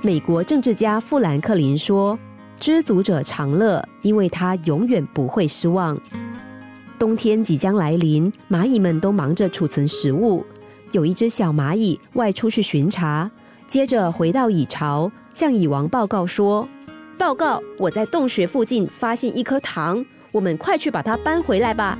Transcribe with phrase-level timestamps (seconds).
[0.00, 2.16] 美国政治家富兰克林说
[2.60, 6.00] ：“知足者常乐，因为他永远不会失望。”
[6.96, 10.46] 冬天即将来临，蚂蚁们都忙着储存食物。
[10.92, 13.28] 有一只小蚂蚁外出去巡查，
[13.66, 16.66] 接着回到蚁巢，向蚁王报告说
[17.18, 21.98] ：“报告，我在洞穴附近发现一颗糖，我们快去把它搬回来吧。”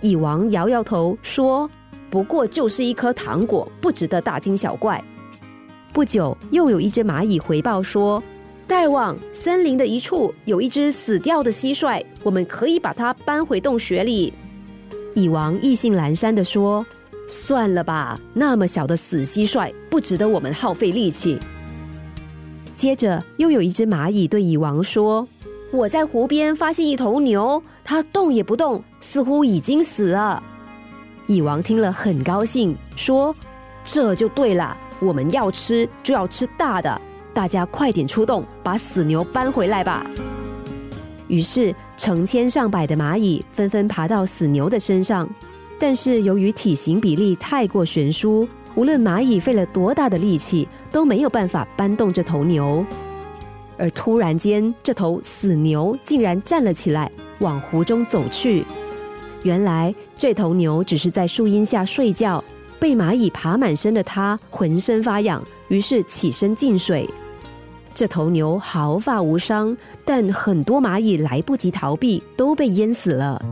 [0.00, 1.70] 蚁王摇摇头说
[2.08, 5.02] ：“不过就是一颗糖果，不值得大惊小怪。”
[5.92, 8.22] 不久，又有一只蚂蚁回报说
[8.68, 14.32] ：“大王，森林的一处有一只死掉的蟋蟀，我们可以把它搬回洞穴里。”
[15.14, 16.84] 蚁王意兴阑珊的说。
[17.30, 21.38] 算了吧，那么小的死蟋蟀不值得我们耗费力气。
[22.74, 25.28] 接着，又有一只蚂蚁对蚁王说
[25.70, 30.42] ：“我在湖边发现一头牛，它动也不动，似乎已经死了。”
[31.28, 33.36] 蚁王听了很高兴，说
[33.84, 37.00] ：“这就对了，我们要吃就要吃大的，
[37.32, 40.04] 大家快点出动，把死牛搬回来吧。”
[41.28, 45.28] 于是，成千上百的蚂蚁纷纷爬到死牛的身上。
[45.78, 52.84] 但是由于体型比例太过悬殊，无论蚂蚁费了多大的力气，都没有办法搬动这头牛。
[53.76, 58.64] 而突然间，这头死牛竟然站了起来，往湖中走去。
[59.44, 62.42] 原来这头牛只是在树荫下睡觉，
[62.80, 67.08] 被蚂蚁爬满身的他浑身发痒，于是起身进水。
[67.94, 73.42] 这头牛毫发无伤，但很多蚂蚁来不及逃避，都被淹死了。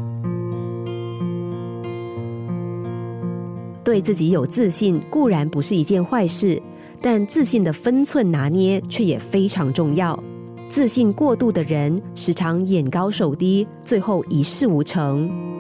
[3.83, 6.61] 对自己有自信固然不是一件坏事，
[7.01, 10.23] 但自信的分寸拿捏却也非常重要。
[10.69, 15.56] 自信过度的人，时常眼高手低，最后一事无成。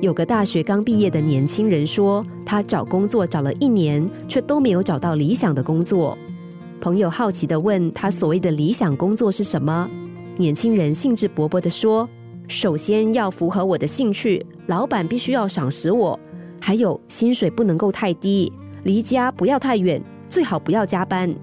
[0.00, 6.16] 有个大学刚毕业的年轻人说，他找工作找了一年，却都没有找到理想的工作。
[6.80, 9.90] 朋友好奇的问他，所谓的理想工作是什么？
[10.36, 12.08] 年轻人兴致勃勃的说
[12.46, 16.18] ：“首先要符合我的兴趣，老板必须要赏识我。”
[16.62, 18.52] 还有薪水不能够太低，
[18.84, 20.00] 离家不要太远，
[20.30, 21.34] 最好不要加班。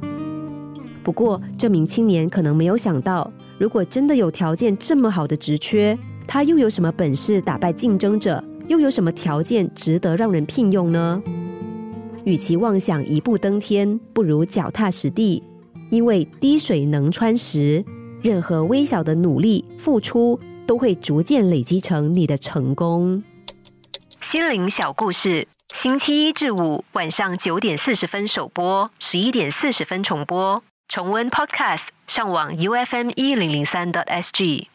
[1.04, 5.98] 不过这名青年可能没有想到，如果真的有条件这么好的职缺，
[6.28, 8.44] 他又有什么本事打败竞争者？
[8.68, 11.22] 又有什么条件值得让人聘用呢？
[12.24, 15.44] 与其妄想一步登天，不如脚踏实地。
[15.92, 17.86] 因为滴水能穿石，
[18.24, 23.24] 任何微小的努力付出，都会逐渐累积成你的成功。
[24.20, 30.64] 心灵小故事，星期一至五晚上九点四十分首播，十一点四十分重播。
[30.88, 34.68] 重温 Podcast，上网 U F M 一零零三 t S G。